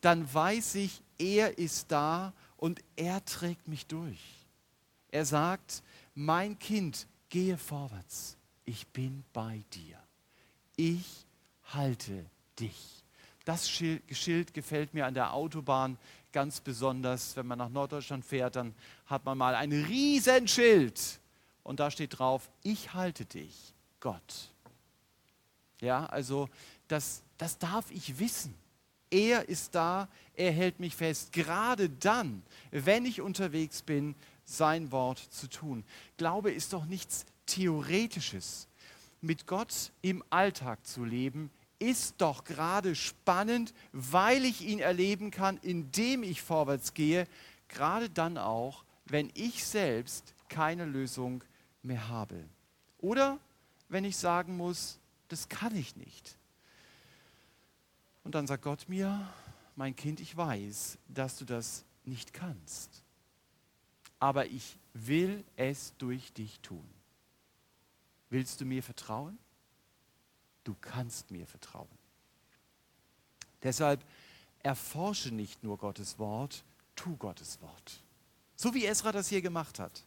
[0.00, 4.20] Dann weiß ich, er ist da und er trägt mich durch.
[5.08, 5.82] Er sagt,
[6.14, 8.36] mein Kind, gehe vorwärts.
[8.64, 9.98] Ich bin bei dir.
[10.76, 11.26] Ich
[11.64, 12.24] halte
[12.58, 13.01] dich.
[13.44, 15.98] Das Schild gefällt mir an der Autobahn
[16.32, 17.36] ganz besonders.
[17.36, 18.74] Wenn man nach Norddeutschland fährt, dann
[19.06, 21.20] hat man mal ein Riesenschild.
[21.62, 24.50] Und da steht drauf, ich halte dich, Gott.
[25.80, 26.48] Ja, also
[26.88, 28.54] das, das darf ich wissen.
[29.10, 31.32] Er ist da, er hält mich fest.
[31.32, 35.84] Gerade dann, wenn ich unterwegs bin, sein Wort zu tun.
[36.16, 38.68] Glaube ist doch nichts Theoretisches.
[39.20, 41.50] Mit Gott im Alltag zu leben,
[41.82, 47.26] ist doch gerade spannend, weil ich ihn erleben kann, indem ich vorwärts gehe,
[47.68, 51.42] gerade dann auch, wenn ich selbst keine Lösung
[51.82, 52.44] mehr habe.
[52.98, 53.38] Oder
[53.88, 56.36] wenn ich sagen muss, das kann ich nicht.
[58.24, 59.28] Und dann sagt Gott mir,
[59.74, 63.02] mein Kind, ich weiß, dass du das nicht kannst
[64.22, 66.88] aber ich will es durch dich tun.
[68.30, 69.36] Willst du mir vertrauen?
[70.64, 71.88] Du kannst mir vertrauen.
[73.62, 74.04] Deshalb
[74.62, 76.64] erforsche nicht nur Gottes Wort,
[76.96, 78.02] tu Gottes Wort.
[78.56, 80.04] So wie Esra das hier gemacht hat.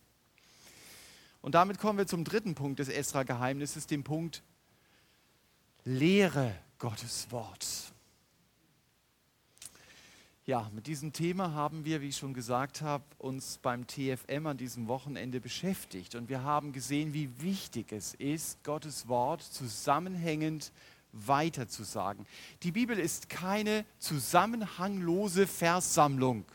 [1.41, 4.41] Und damit kommen wir zum dritten Punkt des Esra-Geheimnisses, dem Punkt
[5.83, 7.93] Lehre Gottes Wort.
[10.47, 14.57] Ja, mit diesem Thema haben wir, wie ich schon gesagt habe, uns beim TFM an
[14.57, 16.13] diesem Wochenende beschäftigt.
[16.13, 20.71] Und wir haben gesehen, wie wichtig es ist, Gottes Wort zusammenhängend
[21.13, 22.27] weiterzusagen.
[22.61, 26.45] Die Bibel ist keine zusammenhanglose Verssammlung,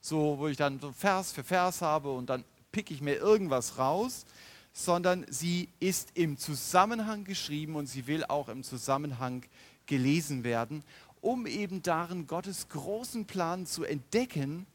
[0.00, 3.78] so wo ich dann so Vers für Vers habe und dann picke ich mir irgendwas
[3.78, 4.26] raus,
[4.72, 9.44] sondern sie ist im Zusammenhang geschrieben und sie will auch im Zusammenhang
[9.86, 10.82] gelesen werden
[11.20, 14.66] um eben darin Gottes großen Plan zu entdecken,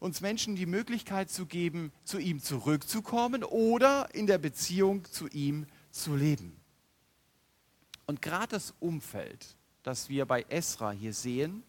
[0.00, 5.66] uns Menschen die Möglichkeit zu geben, zu ihm zurückzukommen oder in der Beziehung zu ihm
[5.90, 6.60] zu leben.
[8.06, 11.62] Und gerade das Umfeld, das wir bei Esra hier sehen,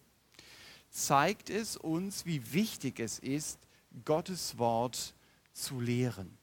[0.90, 3.58] zeigt es uns, wie wichtig es ist,
[4.04, 5.14] Gottes Wort
[5.52, 6.36] zu lehren.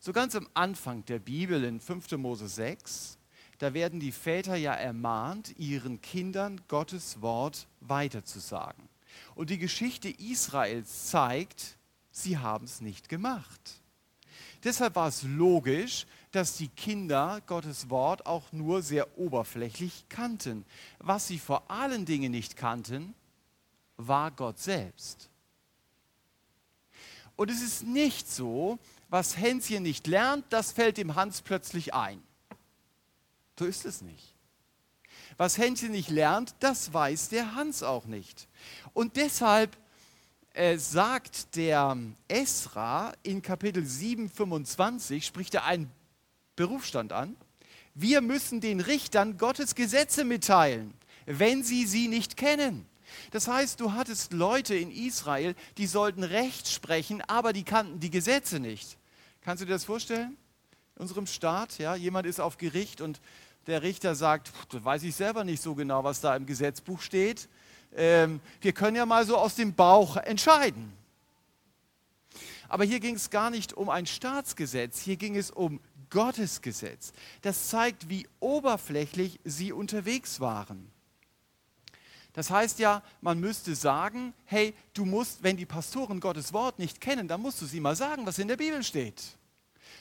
[0.00, 2.12] So ganz am Anfang der Bibel in 5.
[2.12, 3.17] Mose 6
[3.58, 8.88] da werden die Väter ja ermahnt, ihren Kindern Gottes Wort weiterzusagen.
[9.34, 11.76] Und die Geschichte Israels zeigt,
[12.10, 13.82] sie haben es nicht gemacht.
[14.64, 20.64] Deshalb war es logisch, dass die Kinder Gottes Wort auch nur sehr oberflächlich kannten.
[20.98, 23.14] Was sie vor allen Dingen nicht kannten,
[23.96, 25.30] war Gott selbst.
[27.36, 32.22] Und es ist nicht so, was Hänschen nicht lernt, das fällt dem Hans plötzlich ein.
[33.58, 34.34] So ist es nicht.
[35.36, 38.48] Was Hänschen nicht lernt, das weiß der Hans auch nicht.
[38.92, 39.76] Und deshalb
[40.54, 41.96] äh, sagt der
[42.28, 45.90] Esra in Kapitel 7, 25, spricht er einen
[46.56, 47.36] Berufsstand an.
[47.94, 50.94] Wir müssen den Richtern Gottes Gesetze mitteilen,
[51.26, 52.86] wenn sie sie nicht kennen.
[53.30, 58.10] Das heißt, du hattest Leute in Israel, die sollten Recht sprechen, aber die kannten die
[58.10, 58.98] Gesetze nicht.
[59.40, 60.36] Kannst du dir das vorstellen?
[60.96, 63.20] In unserem Staat, ja, jemand ist auf Gericht und
[63.68, 67.48] der Richter sagt, das weiß ich selber nicht so genau, was da im Gesetzbuch steht.
[67.94, 70.92] Ähm, wir können ja mal so aus dem Bauch entscheiden.
[72.68, 77.12] Aber hier ging es gar nicht um ein Staatsgesetz, hier ging es um Gottes Gesetz.
[77.42, 80.90] Das zeigt, wie oberflächlich sie unterwegs waren.
[82.32, 87.00] Das heißt ja, man müsste sagen, hey, du musst, wenn die Pastoren Gottes Wort nicht
[87.00, 89.22] kennen, dann musst du sie mal sagen, was in der Bibel steht.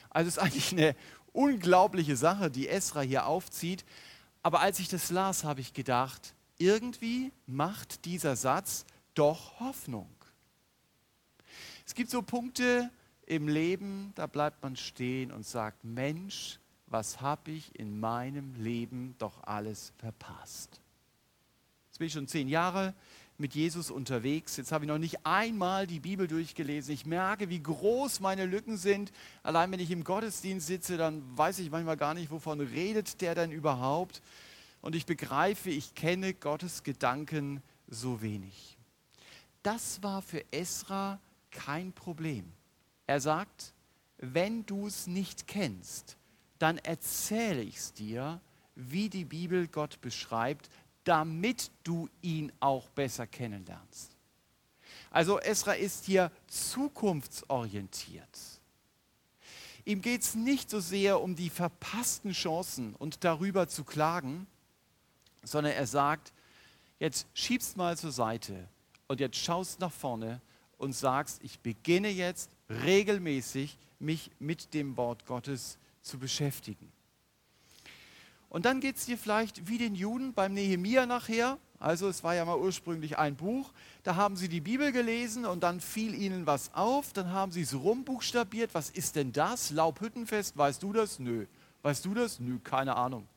[0.10, 0.96] Also es ist eigentlich eine
[1.38, 3.86] unglaubliche Sache, die Esra hier aufzieht.
[4.42, 10.10] Aber als ich das las, habe ich gedacht, irgendwie macht dieser Satz doch Hoffnung.
[11.86, 12.90] Es gibt so Punkte
[13.28, 19.16] im Leben, da bleibt man stehen und sagt, Mensch, was habe ich in meinem Leben
[19.20, 20.82] doch alles verpasst.
[21.88, 22.96] Jetzt bin ich schon zehn Jahre
[23.38, 24.58] mit Jesus unterwegs.
[24.58, 26.94] Jetzt habe ich noch nicht einmal die Bibel durchgelesen.
[26.94, 29.12] Ich merke, wie groß meine Lücken sind.
[29.44, 33.36] Allein wenn ich im Gottesdienst sitze, dann weiß ich manchmal gar nicht, wovon redet der
[33.36, 34.22] denn überhaupt.
[34.82, 38.78] Und ich begreife, ich kenne Gottes Gedanken so wenig.
[39.64, 41.20] Das war für Esra
[41.52, 42.46] kein Problem.
[43.06, 43.74] Er sagt,
[44.18, 46.18] wenn du es nicht kennst,
[46.60, 48.42] dann erzähle ich es dir,
[48.76, 50.70] wie die Bibel Gott beschreibt,
[51.08, 54.12] damit du ihn auch besser kennenlernst.
[55.10, 58.28] Also Esra ist hier zukunftsorientiert.
[59.86, 64.48] Ihm geht es nicht so sehr um die verpassten Chancen und darüber zu klagen,
[65.44, 66.34] sondern er sagt,
[67.00, 68.68] jetzt schiebst mal zur Seite
[69.08, 70.42] und jetzt schaust nach vorne
[70.78, 76.92] und sagst, ich beginne jetzt regelmäßig mich mit dem Wort Gottes zu beschäftigen.
[78.50, 81.58] Und dann geht es dir vielleicht wie den Juden beim Nehemia nachher.
[81.80, 83.72] Also es war ja mal ursprünglich ein Buch.
[84.04, 87.14] Da haben sie die Bibel gelesen und dann fiel ihnen was auf.
[87.14, 88.74] Dann haben sie es rumbuchstabiert.
[88.74, 89.72] Was ist denn das?
[89.72, 91.20] Laubhüttenfest, weißt du das?
[91.20, 91.46] Nö.
[91.84, 92.40] Weißt du das?
[92.40, 93.28] Nö, keine Ahnung.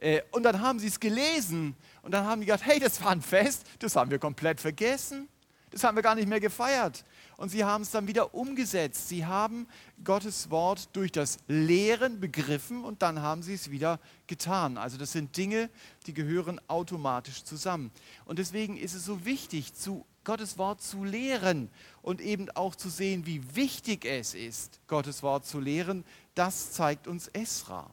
[0.00, 3.10] Äh, und dann haben sie es gelesen und dann haben die gedacht, hey, das war
[3.10, 5.28] ein Fest, das haben wir komplett vergessen.
[5.70, 7.04] Das haben wir gar nicht mehr gefeiert
[7.38, 9.08] und sie haben es dann wieder umgesetzt.
[9.08, 9.68] Sie haben
[10.02, 14.76] Gottes Wort durch das Lehren begriffen und dann haben sie es wieder getan.
[14.76, 15.70] Also das sind Dinge,
[16.06, 17.92] die gehören automatisch zusammen.
[18.24, 21.70] Und deswegen ist es so wichtig, zu Gottes Wort zu lehren
[22.02, 26.04] und eben auch zu sehen, wie wichtig es ist, Gottes Wort zu lehren.
[26.34, 27.88] Das zeigt uns Esra.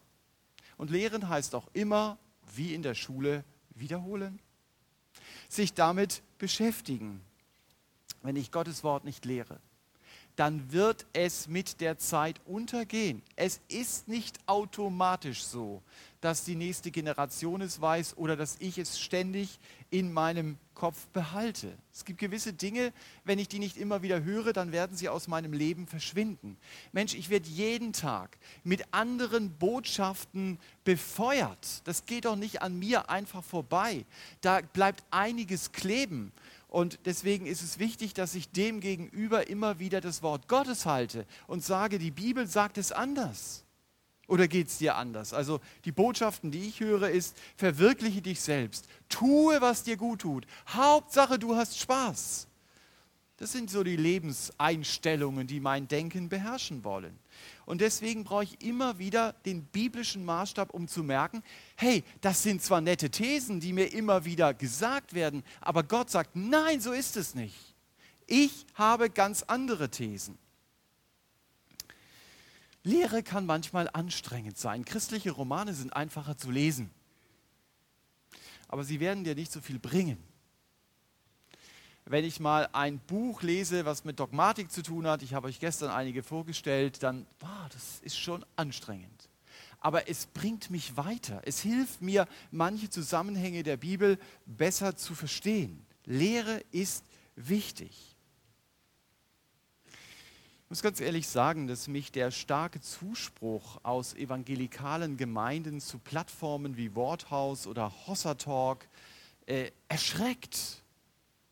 [0.75, 2.17] Und lehren heißt auch immer,
[2.55, 3.43] wie in der Schule,
[3.75, 4.39] wiederholen.
[5.49, 7.21] Sich damit beschäftigen
[8.25, 9.59] wenn ich Gottes Wort nicht lehre,
[10.35, 13.21] dann wird es mit der Zeit untergehen.
[13.35, 15.81] Es ist nicht automatisch so,
[16.19, 19.59] dass die nächste Generation es weiß oder dass ich es ständig
[19.91, 21.77] in meinem Kopf behalte.
[21.93, 22.91] Es gibt gewisse Dinge,
[23.23, 26.57] wenn ich die nicht immer wieder höre, dann werden sie aus meinem Leben verschwinden.
[26.91, 31.81] Mensch, ich werde jeden Tag mit anderen Botschaften befeuert.
[31.85, 34.03] Das geht doch nicht an mir einfach vorbei.
[34.41, 36.33] Da bleibt einiges kleben.
[36.75, 41.25] Und deswegen ist es wichtig, dass ich dem gegenüber immer wieder das Wort Gottes halte
[41.47, 43.63] und sage, die Bibel sagt es anders.
[44.27, 45.33] Oder geht es dir anders?
[45.33, 48.89] Also die Botschaften, die ich höre, ist, verwirkliche dich selbst.
[49.07, 50.45] Tue, was dir gut tut.
[50.67, 52.47] Hauptsache, du hast Spaß.
[53.37, 57.17] Das sind so die Lebenseinstellungen, die mein Denken beherrschen wollen.
[57.65, 61.43] Und deswegen brauche ich immer wieder den biblischen Maßstab, um zu merken,
[61.75, 66.35] hey, das sind zwar nette Thesen, die mir immer wieder gesagt werden, aber Gott sagt,
[66.35, 67.75] nein, so ist es nicht.
[68.27, 70.37] Ich habe ganz andere Thesen.
[72.83, 74.85] Lehre kann manchmal anstrengend sein.
[74.85, 76.91] Christliche Romane sind einfacher zu lesen.
[78.67, 80.17] Aber sie werden dir nicht so viel bringen
[82.05, 85.59] wenn ich mal ein Buch lese, was mit Dogmatik zu tun hat, ich habe euch
[85.59, 89.29] gestern einige vorgestellt, dann, wow, das ist schon anstrengend.
[89.79, 91.41] Aber es bringt mich weiter.
[91.45, 95.83] Es hilft mir, manche Zusammenhänge der Bibel besser zu verstehen.
[96.05, 97.03] Lehre ist
[97.35, 98.15] wichtig.
[99.87, 106.77] Ich muss ganz ehrlich sagen, dass mich der starke Zuspruch aus evangelikalen Gemeinden zu Plattformen
[106.77, 108.87] wie Worthaus oder Hossa Talk
[109.45, 110.83] äh, erschreckt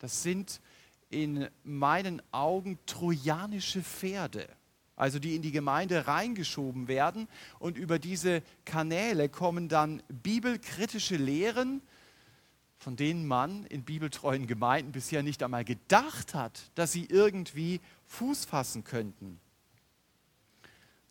[0.03, 0.59] das sind
[1.09, 4.49] in meinen Augen trojanische Pferde,
[4.97, 11.81] also die in die Gemeinde reingeschoben werden und über diese Kanäle kommen dann bibelkritische Lehren,
[12.79, 18.43] von denen man in bibeltreuen Gemeinden bisher nicht einmal gedacht hat, dass sie irgendwie Fuß
[18.43, 19.39] fassen könnten.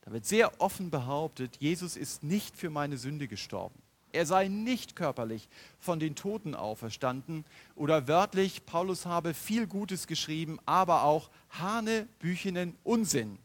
[0.02, 3.80] Da wird sehr offen behauptet, Jesus ist nicht für meine Sünde gestorben.
[4.12, 5.48] Er sei nicht körperlich
[5.78, 7.44] von den Toten auferstanden
[7.74, 13.38] oder wörtlich, Paulus habe viel Gutes geschrieben, aber auch hanebüchenen Unsinn.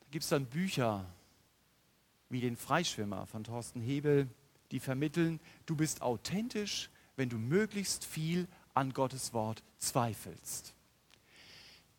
[0.00, 1.04] Da gibt es dann Bücher
[2.30, 4.28] wie den Freischwimmer von Thorsten Hebel,
[4.70, 10.74] die vermitteln, du bist authentisch, wenn du möglichst viel an Gottes Wort zweifelst.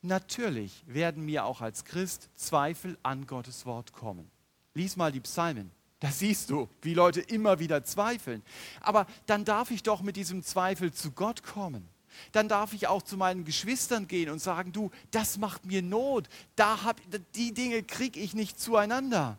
[0.02, 4.30] Natürlich werden mir auch als Christ Zweifel an Gottes Wort kommen.
[4.74, 5.72] Lies mal die Psalmen.
[6.00, 8.44] Da siehst du, wie Leute immer wieder zweifeln.
[8.82, 11.90] Aber dann darf ich doch mit diesem Zweifel zu Gott kommen.
[12.32, 16.28] Dann darf ich auch zu meinen Geschwistern gehen und sagen, du, das macht mir Not.
[16.56, 17.02] Da hab,
[17.36, 19.38] die Dinge kriege ich nicht zueinander.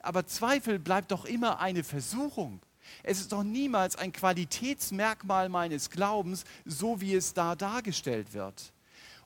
[0.00, 2.60] Aber Zweifel bleibt doch immer eine Versuchung.
[3.02, 8.72] Es ist doch niemals ein Qualitätsmerkmal meines Glaubens, so wie es da dargestellt wird.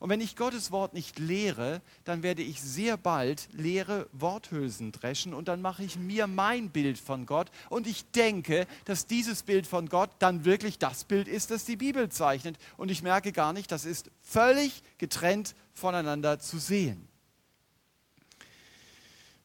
[0.05, 5.33] Und wenn ich Gottes Wort nicht lehre, dann werde ich sehr bald leere Worthülsen dreschen
[5.33, 9.67] und dann mache ich mir mein Bild von Gott und ich denke, dass dieses Bild
[9.67, 12.59] von Gott dann wirklich das Bild ist, das die Bibel zeichnet.
[12.77, 17.09] Und ich merke gar nicht, das ist völlig getrennt voneinander zu sehen.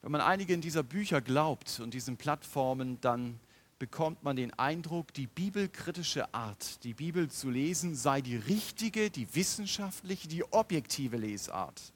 [0.01, 3.39] Wenn man einigen dieser Bücher glaubt und diesen Plattformen, dann
[3.80, 9.34] bekommt man den Eindruck, die bibelkritische Art, die Bibel zu lesen, sei die richtige, die
[9.34, 11.93] wissenschaftliche, die objektive Lesart.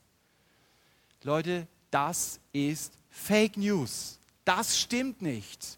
[1.24, 4.20] Leute, das ist Fake News.
[4.46, 5.78] Das stimmt nicht.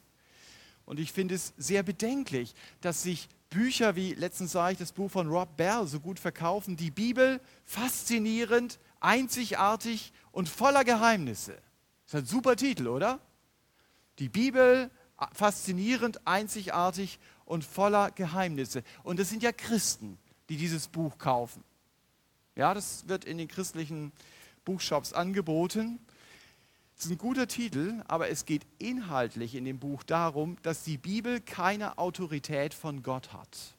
[0.85, 5.09] Und ich finde es sehr bedenklich, dass sich Bücher wie, letztens sah ich das Buch
[5.09, 11.53] von Rob Bell, so gut verkaufen, die Bibel faszinierend, einzigartig und voller Geheimnisse.
[12.05, 13.19] Das ist ein super Titel, oder?
[14.19, 14.91] Die Bibel
[15.33, 18.83] faszinierend, einzigartig und voller Geheimnisse.
[19.03, 20.17] Und es sind ja Christen,
[20.49, 21.63] die dieses Buch kaufen.
[22.55, 24.11] Ja, das wird in den christlichen
[24.63, 25.99] Buchshops angeboten.
[26.97, 30.97] Es ist ein guter Titel, aber es geht inhaltlich in dem Buch darum, dass die
[30.97, 33.75] Bibel keine Autorität von Gott hat.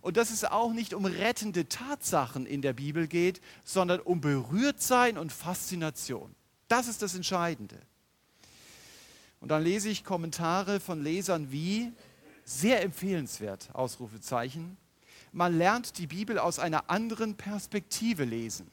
[0.00, 5.18] Und dass es auch nicht um rettende Tatsachen in der Bibel geht, sondern um Berührtsein
[5.18, 6.34] und Faszination.
[6.68, 7.80] Das ist das Entscheidende.
[9.40, 11.92] Und dann lese ich Kommentare von Lesern wie,
[12.44, 14.76] sehr empfehlenswert, Ausrufezeichen,
[15.32, 18.66] man lernt die Bibel aus einer anderen Perspektive lesen.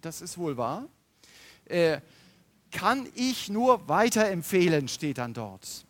[0.00, 0.86] Das ist wohl wahr.
[1.64, 2.00] Äh,
[2.70, 5.86] kann ich nur weiterempfehlen, steht dann dort.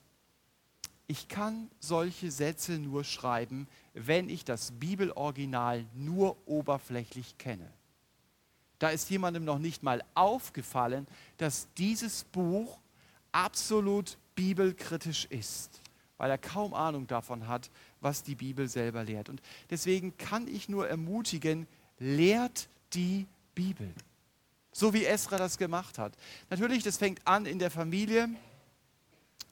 [1.07, 7.71] Ich kann solche Sätze nur schreiben, wenn ich das Bibeloriginal nur oberflächlich kenne.
[8.79, 11.07] Da ist jemandem noch nicht mal aufgefallen,
[11.37, 12.79] dass dieses Buch
[13.37, 15.83] absolut bibelkritisch ist,
[16.17, 17.71] weil er kaum Ahnung davon hat,
[18.01, 19.29] was die Bibel selber lehrt.
[19.29, 21.67] Und deswegen kann ich nur ermutigen,
[21.99, 23.93] lehrt die Bibel.
[24.73, 26.17] So wie Esra das gemacht hat.
[26.49, 28.29] Natürlich, das fängt an in der Familie,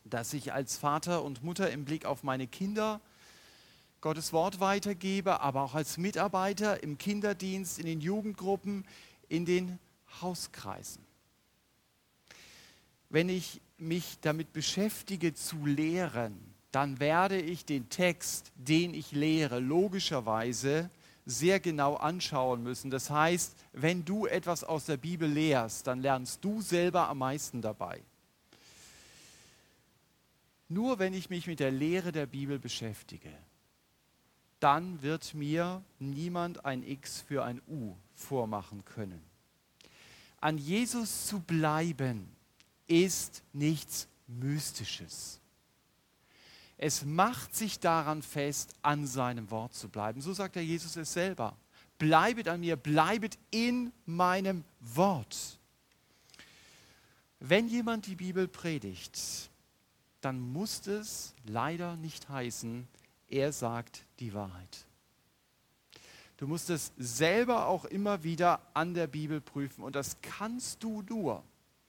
[0.05, 3.01] dass ich als Vater und Mutter im Blick auf meine Kinder
[4.01, 8.87] Gottes Wort weitergebe, aber auch als Mitarbeiter im Kinderdienst, in den Jugendgruppen,
[9.29, 9.79] in den
[10.21, 11.03] Hauskreisen.
[13.09, 19.61] Wenn ich mich damit beschäftige zu lehren, dann werde ich den Text, den ich lehre,
[19.61, 20.91] logischerweise
[21.27, 22.91] sehr genau anschauen müssen.
[22.91, 27.63] Das heißt, wenn du etwas aus der Bibel lehrst, dann lernst du selber am meisten
[27.63, 28.03] dabei.
[30.69, 33.31] Nur wenn ich mich mit der Lehre der Bibel beschäftige,
[34.61, 39.23] dann wird mir niemand ein X für ein U vormachen können.
[40.41, 42.34] An Jesus zu bleiben,
[42.87, 45.41] ist nichts Mystisches.
[46.77, 50.21] Es macht sich daran fest, an seinem Wort zu bleiben.
[50.21, 51.57] So sagt der Jesus es selber.
[51.99, 55.59] Bleibet an mir, bleibet in meinem Wort.
[57.39, 59.51] Wenn jemand die Bibel predigt,
[60.21, 62.89] dann muss es leider nicht heißen,
[63.29, 64.87] er sagt die Wahrheit.
[66.37, 71.03] Du musst es selber auch immer wieder an der Bibel prüfen und das kannst du
[71.03, 71.45] nur,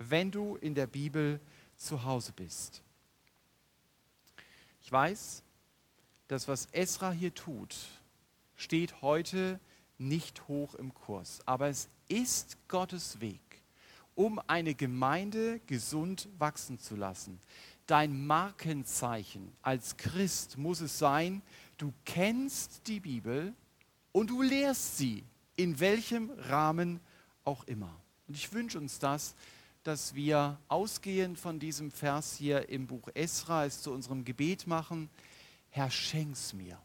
[0.10, 1.40] wenn du in der Bibel
[1.78, 2.82] zu Hause bist.
[4.82, 5.44] Ich weiß,
[6.28, 7.76] dass was Esra hier tut,
[8.56, 9.60] steht heute
[9.98, 13.40] nicht hoch im Kurs, aber es ist Gottes Weg,
[14.16, 17.40] um eine Gemeinde gesund wachsen zu lassen.
[17.88, 21.42] Dein Markenzeichen als Christ muss es sein,
[21.78, 23.54] du kennst die Bibel
[24.12, 25.24] und du lehrst sie,
[25.56, 27.00] in welchem Rahmen
[27.44, 27.94] auch immer.
[28.28, 29.36] Und ich wünsche uns das,
[29.86, 35.12] dass wir ausgehend von diesem Vers hier im Buch Esra es zu unserem Gebet machen.
[35.70, 36.80] Herr, schenk's mir,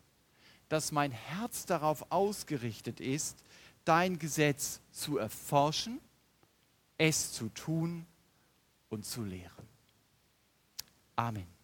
[0.68, 3.42] dass mein Herz darauf ausgerichtet ist,
[3.86, 5.98] dein Gesetz zu erforschen,
[6.98, 8.04] es zu tun
[8.90, 9.66] und zu lehren.
[11.16, 11.59] Amen.